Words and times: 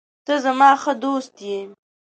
ته 0.25 0.33
زما 0.45 0.69
ښه 0.81 0.93
دوست 1.03 1.35
یې. 1.47 1.59